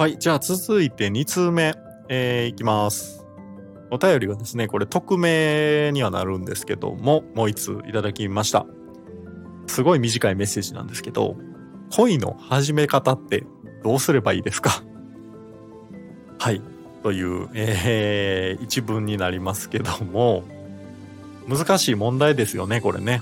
[0.00, 0.16] はい。
[0.18, 1.74] じゃあ続いて2通目、
[2.08, 3.26] えー、いきます。
[3.90, 8.64] お便りがですね、これ匿名にはなるんですけども、もう1通いただきました。
[9.66, 11.36] すごい短いメッセージなんですけど、
[11.94, 13.44] 恋の始め方って
[13.84, 14.82] どうすればいいですか？
[16.38, 16.62] はい。
[17.02, 20.44] という、えー、一文になりますけども、
[21.46, 23.20] 難しい問題ですよね、これね。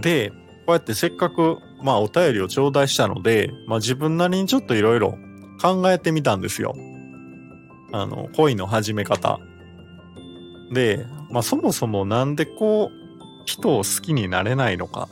[0.00, 0.36] で、こ
[0.70, 5.18] うやってせっかく、まあお便りを頂戴したので、まあ自分なりにちょっといろいろ
[5.60, 6.74] 考えてみたんですよ。
[7.92, 9.40] あの、恋の始め方。
[10.72, 13.00] で、まあそもそもなんでこう、
[13.46, 15.08] 人を好きになれないのか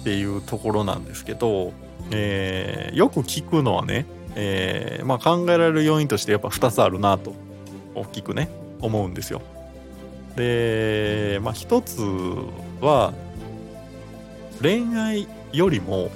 [0.00, 1.72] っていうところなんですけど、
[2.10, 7.34] えーよく聞くのはね、えーまあ考えられる要因としてやっぱ2つあるなと、
[7.94, 8.48] 大きくね、
[8.80, 9.42] 思うんですよ。
[10.36, 12.00] で、まあ一つ
[12.80, 13.12] は、
[14.62, 16.10] 恋愛よりも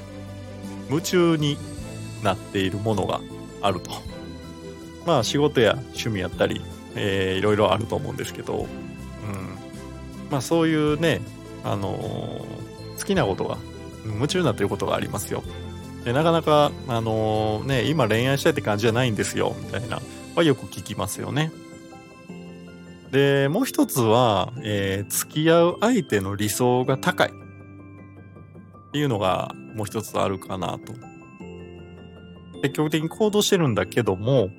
[0.89, 1.57] 夢中に
[2.23, 3.21] なっているものが
[3.63, 3.91] あると。
[5.07, 6.61] まあ仕事や趣味やったり、
[6.95, 8.67] えーいろいろあると思うんですけど、うん。
[10.31, 11.21] まあそういうね、
[11.65, 12.61] あのー
[12.99, 13.57] 好きなことが、
[14.05, 15.43] 夢中になっていることがありますよ。
[16.05, 20.01] でなかなか、あのーね、今恋愛したいって感じじゃないんですよ、みたいな、
[20.35, 21.51] はよく聞きますよね。
[23.11, 27.33] で、もう一つは、えー付き合う相手の理想が高い。
[28.91, 30.93] っていうのがもう一つあるかなと。
[32.63, 34.51] 積極的に行動してるんだけども、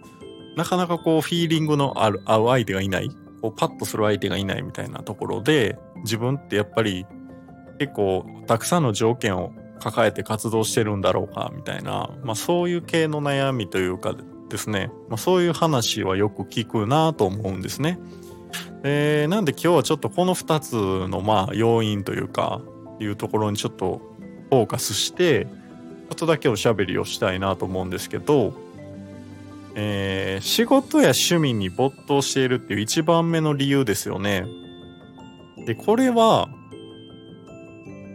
[0.56, 3.10] なかなかこうフィーリングのある合う相手がいない、
[3.42, 7.06] こうパッとする相手がいないみたいなところで、自分ってやっぱり
[7.78, 14.16] 結構たくさんの条件を抱えて活動してるんだろうかみたいな、まあそういう系の悩みというか
[14.50, 18.00] ですね、まあそういう話はよく聞くなと思うんですね。
[18.84, 22.62] えーなんで今日はちょっとこの2つのまあ要因というか、
[23.00, 24.11] いうところにちょっと
[24.52, 28.54] フォーカスして、ちょっとだけおしゃべりをしたいなと思うんですけど、
[29.76, 34.46] えー仕事や趣味に没頭しているっていう一番目の理由ですよね。
[35.66, 36.50] で、これは、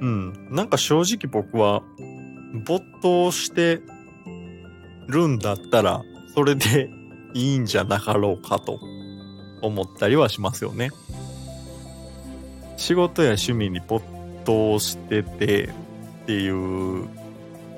[0.01, 1.83] うん、なんか正直僕は
[2.67, 3.81] 没頭して
[5.09, 6.03] るんだったら、
[6.35, 6.91] それで
[7.33, 8.79] いいんじゃなかろうかと
[9.63, 10.91] 思ったりはしますよね。
[12.77, 14.05] 仕事や趣味に没
[14.45, 15.71] 頭してて
[16.27, 17.07] っていう、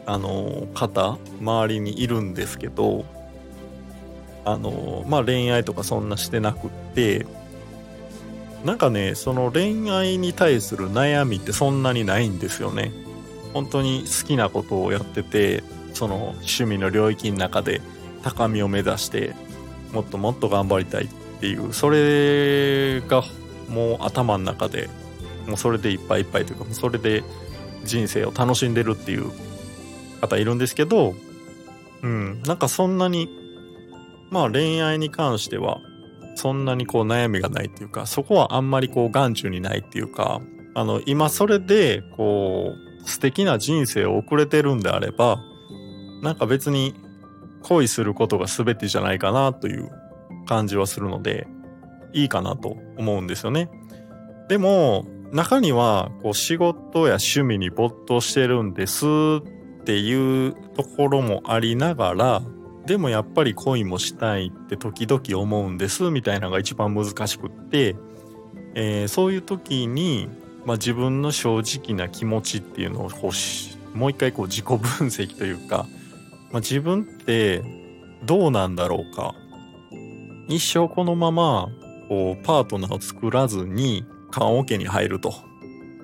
[0.06, 3.04] あの、方、周りにいるんですけど、
[4.46, 7.26] あの、まあ、恋愛とかそんなしてなくって、
[8.64, 12.90] なんかね、その恋愛に対する悩みってそんなにないんですよね。
[13.52, 17.82] 本当に好きなことをやってて、その趣味の領域の中で
[18.22, 19.34] 高みを目指して、
[19.92, 21.08] もっともっと頑張りたいっ
[21.40, 23.22] ていう、それが
[23.68, 24.88] もう頭の中で、
[25.46, 27.22] もうそれでいっぱいいっぱいというか、もうそれで
[27.84, 29.30] 人生を楽しんでるっていう
[30.20, 31.14] 方いるんですけど、
[32.02, 33.28] うん、なんかそんなに、
[34.30, 35.80] まあ恋愛に関しては、
[36.34, 40.40] そんなにこう悩みがないっていうか、そこはあんまりこう眼中にないっていうか、
[40.74, 42.72] あの、今それで、こ
[43.04, 45.40] う、素敵な人生を送れてるんであれば、
[46.22, 46.94] なんか別に
[47.62, 49.90] 恋することが全てじゃないかなという
[50.46, 51.48] 感じはするので、
[52.12, 53.70] いいかなと思うんですよね。
[54.48, 62.42] でも、中には、こう、仕事や趣味に没頭してるんですっていうところもありながら、
[62.86, 67.96] でもやっぱり恋もしたいって時々思うんですみたいなのが一番難しくって、
[68.74, 70.30] えーそういう時に、
[70.64, 75.86] まあ、自分の正直な気持ちっていうのをこうしもう一回こう自己分析というか、
[76.50, 77.62] まあ、自分って
[78.24, 79.34] どうなんだろうか。
[80.48, 81.68] 一生このまま
[82.08, 85.34] こうパートナーを作らずに棺桶に入ると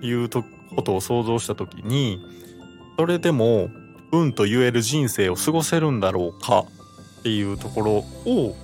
[0.00, 2.20] いうとことを想像した時に
[2.98, 3.70] それでも
[4.12, 6.66] うんと言える人生を過ごせるんだろうか
[7.20, 7.92] っていうところ
[8.30, 8.54] を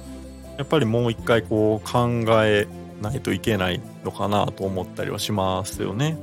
[0.59, 2.69] やっぱりもう一回こう考え
[3.00, 6.19] ないといけないのかなと思ったりはしますよね。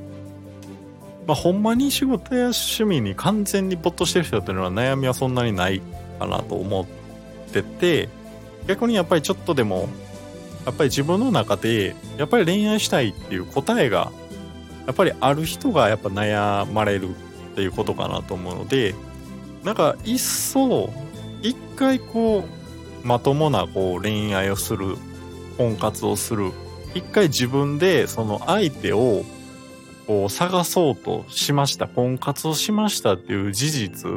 [1.26, 5.82] まあほんまに仕事や趣味に完全に没頭してる人っていうのは悩みはそんなにない
[6.20, 6.86] かなと思っ
[7.52, 8.10] てて
[8.68, 9.90] 逆にやっぱりちょっとでも
[10.68, 14.12] やっぱり自分の中でやっぱり恋愛したいっていう答えが
[14.86, 17.14] やっぱりある人がやっぱ悩まれるっ
[17.56, 18.94] ていうことかなと思うので
[19.64, 20.94] なんか一層
[21.42, 22.44] 一回こ
[23.04, 24.98] うまともなこう恋愛をする
[25.58, 26.52] 婚活をする
[26.94, 29.24] 一回自分でその相手を
[30.06, 34.12] こう探そうとしました婚活をしましたっていう事実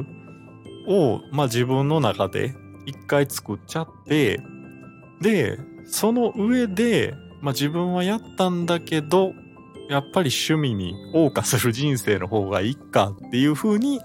[0.88, 2.56] を、まあ、自分の中で
[2.86, 4.40] 一回作っちゃって
[5.20, 5.58] で
[5.90, 9.34] その上で、まあ、自分はやったんだけど
[9.88, 14.00] やっぱり趣味に謳歌する人生の方がいいかっていう風に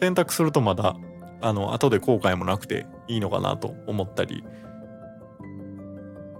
[0.00, 0.96] 選択するとまだ
[1.40, 4.44] あの後で後悔もなくていいのかなと思ったり、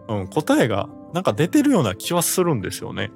[0.08, 3.10] うん、答えがなんか出てるような気はするんですよね。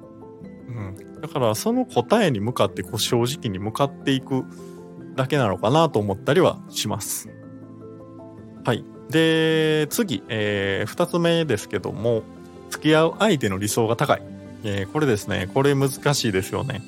[0.69, 4.45] うん、だからその答えに向かってこう正直に向かっていく
[5.15, 7.29] だけなのかなと思ったりはします。
[8.63, 8.83] はい。
[9.09, 12.23] で、次、えー、2つ目ですけども、
[12.69, 14.21] 付き合う相手の理想が高い。
[14.63, 16.81] えー、これですね、これ難しいですよね。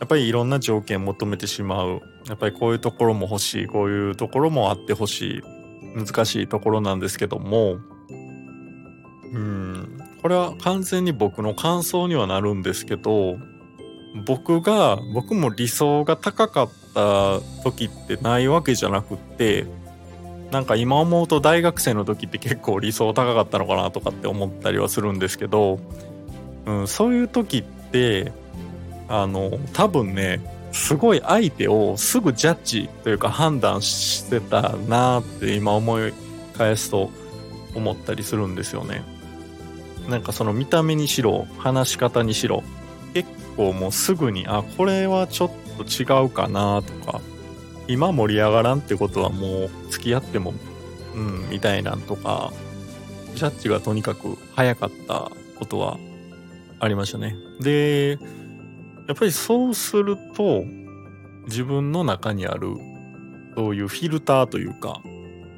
[0.00, 2.02] やっぱりいろんな条件求めてしまう。
[2.28, 5.42] やっぱりこういうところも欲しい、こういうところもあってほしい。
[5.94, 7.78] 難しいところなんですけども、
[9.32, 13.38] うん、これは完全に僕の感想にはなるんですけど、
[14.26, 19.66] 僕が、僕も理想が高かった時ってないわけじゃなくって、
[20.52, 25.80] なんか今思うと大学生の時って結構理想高かったのかなとかって思ったりはするんですけど、
[26.66, 28.32] うん、そういう時って
[29.08, 30.40] あの多分ね
[30.70, 36.12] すごい相手をすぐジャッジというか判断してたなって今思い
[36.52, 37.10] 返すと
[37.74, 39.02] 思ったりするんですよね。
[40.06, 42.62] なんかその見た目にしろ話し方にしろ
[43.14, 43.26] 結
[43.56, 47.20] 構もうすぐにあこれはちょっと違うかなとか
[47.88, 50.54] 今盛り上がらんってことはもう付き合っても、
[51.14, 52.52] うん、みたいなんとか、
[53.34, 55.98] ジャッジがとにかく早かったことは
[56.78, 57.36] ありましたね。
[57.60, 58.18] で、
[59.08, 60.64] やっぱりそうすると、
[61.46, 62.76] 自分の中にある、
[63.56, 65.00] そういうフィルターというか、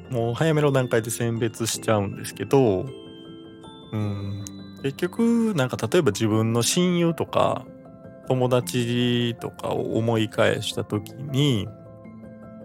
[0.09, 2.85] もう早めの段階で選別しちゃうんですけど、
[3.91, 4.45] うん、
[4.83, 7.65] 結局、なんか例えば自分の親友とか、
[8.27, 11.67] 友達とかを思い返した時に、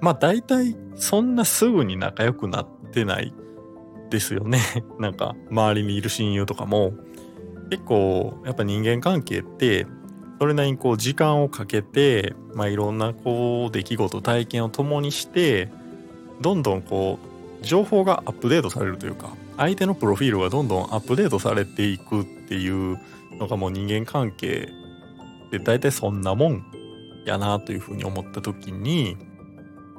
[0.01, 3.33] まあ大体そんなすぐに仲良くなってない
[4.11, 4.61] ですよね。
[4.99, 6.93] なんか周りにいる親友とかも
[7.71, 9.87] 結構やっぱ人間関係って
[10.41, 15.69] それなりにこう時間をかけて、まあ、いろんなこう出来事体験を共にして
[16.41, 17.19] どんどんこ
[17.63, 22.99] う情報がアップデートされるというか相手のプロフィールがどんどんアップデートされていくっていう
[23.39, 24.71] のがもう人間関係
[25.51, 26.65] で大体そんなもん
[27.27, 29.17] やなというふうに思った時に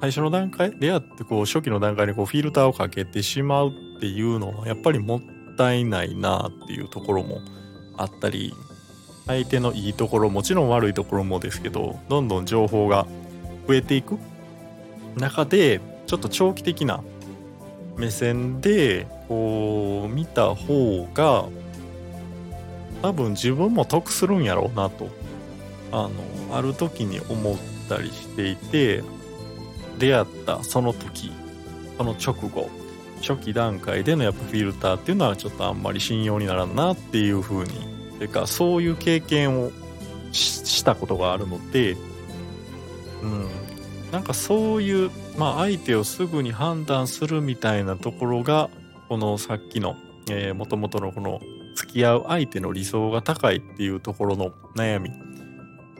[0.01, 0.71] 最初の段階？
[0.77, 5.21] 出会ってこう初期の段階にこうフィルターをかけてしまうっていうのはやっぱりもっ
[5.55, 7.39] たいないなっていうところも
[7.97, 8.51] あったり
[9.27, 13.05] 相手のいいところもちろん悪いところもですけどどんどん情報が
[13.67, 14.17] 増えていく。
[15.15, 17.03] 中でちょっと長期的な
[17.95, 21.45] 目線でこう見た方が
[23.03, 25.09] 多分自分も得するんやろうなと
[25.91, 26.09] あ
[26.49, 27.55] のある時に思っ
[27.87, 29.03] たりしていて
[30.01, 31.31] 出会ったその時
[31.97, 32.69] その直後
[33.21, 37.69] 初期段階でのやっぱフィルターっていうのはちょっとあんまり信用にならんなっていう風に
[38.17, 39.71] ていうかそういう経験を
[40.31, 41.95] したことがあるので
[43.21, 43.47] うん。
[44.11, 48.69] なんかそういうまあ相手をすぐに判断するみたいなところが
[49.07, 49.95] このさっきの
[50.55, 51.39] もともとのこの
[51.75, 55.30] 付き合う相手の理想が高いっていうところの悩み。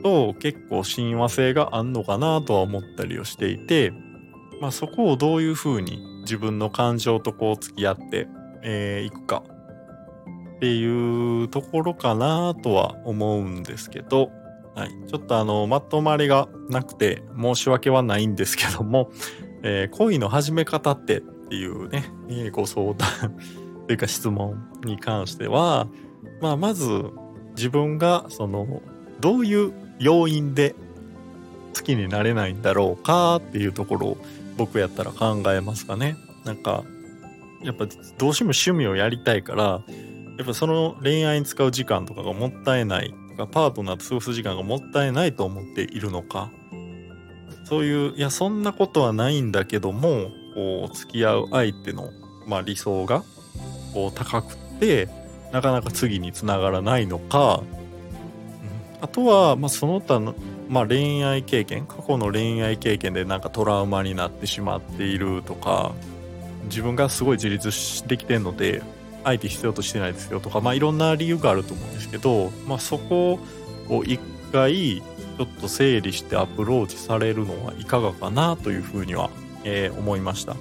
[0.02, 3.92] と結構親和性があんのかなとは思ったりをしていて、
[4.60, 8.26] まあ、そこをどういうふうに自分の感情とこう付き合ってい、
[8.62, 9.42] えー、くか。
[10.56, 14.30] っていうところかなとは思うんですけど、
[14.76, 19.10] はい、ちょっとあのまとまりがなくて申し訳はないんですけども、
[19.64, 23.36] えー、恋の始め方ってっていうね、えー、ご相談
[23.88, 25.88] というか質問に関しては、
[26.40, 26.86] まあ、まず
[27.56, 28.82] 自分がその
[29.20, 30.74] どういう要因で
[31.76, 34.18] 好きになれないんだろうかっていうところを
[34.56, 36.16] 僕やったら考えますかね。
[36.44, 36.84] なんか、
[37.62, 37.86] やっぱ
[38.18, 39.82] どうしても趣味をやりたいから、
[40.38, 43.14] やっぱその恋愛に使う時間とかがもったいない、
[43.52, 46.50] パートナーと過ごす時間がもったいないと思っているのか、
[47.64, 52.10] そういう、いや、そんなことはないんだけども、こう、付き合う相手の、
[52.46, 53.24] まあ理想が、
[53.94, 55.08] こう、高くって、
[55.52, 57.62] なかなか次につながらないのか、
[59.02, 60.34] あとは、まあ、その他の、
[60.68, 65.92] まあ、恋愛経験過去の恋愛経験でなんかトラウマになってしまっているとか
[66.66, 68.80] 自分がすごい自立できてんので
[69.24, 73.40] 相手必要としてないですよとか、まあ、いろんな理由があると思うんですけど、まあ、そこ
[73.88, 74.20] を一
[74.52, 79.30] 回ちょっと整理してアプローチされるのはいかがかなというふうには、
[79.64, 80.54] えー、思いました。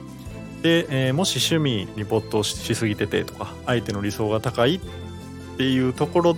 [0.63, 4.79] で、えー、もし趣味に没頭しすぎててとか相手の理想が高いっ
[5.57, 6.37] ていうところ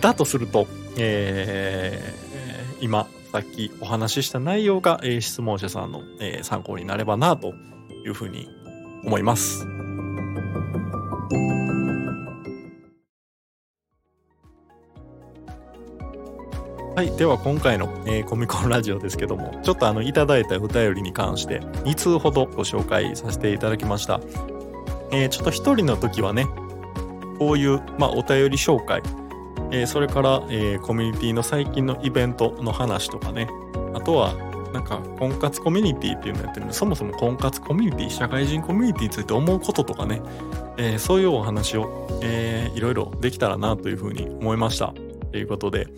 [0.00, 0.66] だとすると
[0.98, 7.54] えー、今、さっきお話しした内容が、えー、質問者さんの、えー、参考になればなと
[8.04, 8.48] いうふうに
[9.04, 9.66] 思います。
[16.94, 17.16] はい。
[17.16, 24.20] では今回の、えーコミコンラジオですけども、ちょっとあの、いただいたお便りに関して、2通ほどご紹介させていただきました。
[25.10, 26.46] えーちょっと一人の時はね、
[27.38, 29.02] こういう、まあ、お便り紹介、
[29.72, 33.48] えーそれから、えーコミュニティの最近のイベントの話とかね、
[33.94, 34.34] あとは、
[34.72, 40.22] なんか、婚活コミュニティっていうのやってるんで、そもそも婚活コミュニティ、社会人コミュニティについて思うこととかね、
[40.78, 44.94] えーそういうお話を、えーいろいろできたらなというふうに思いました。
[45.30, 45.88] ということで、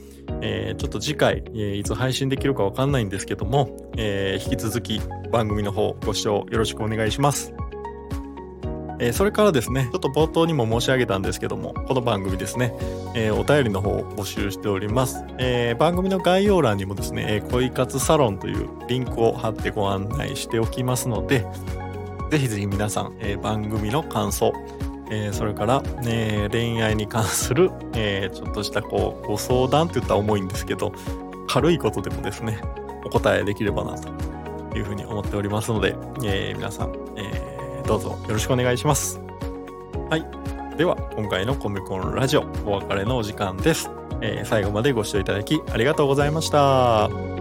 [0.40, 5.00] えーちょっと次回、えーいつ配信できるかわかんないんですけども、えー引き続き
[5.30, 7.52] 番組の方ご視聴よろしくお願いします。
[8.98, 12.74] えーそれからですね、ちょっと冒頭にも申し上げたんですけども、この番組ですね、
[13.14, 15.24] えーお便りの方を募集しております。
[15.38, 21.44] えー番組の概要欄にもですね、え恋活サロンというリンクを貼ってご案内しておきますので、
[22.30, 24.52] ぜひぜひ皆さん、え番組の感想、
[25.10, 30.92] えそれから、え恋愛に関する、えちょっとしたこうご相談って言ったら重いんですけど
[31.48, 32.58] 軽いことでもですね
[33.04, 34.08] お答えできればなと
[34.76, 37.43] いうふうに思っておりますので、え皆さん、え
[37.86, 39.20] どうぞよろしくお願いします。
[40.10, 40.76] はい。
[40.76, 43.90] では今回のコミコンラジオお別れのお時間です。
[44.20, 47.33] えー最後までご視聴いただきありがとうございました。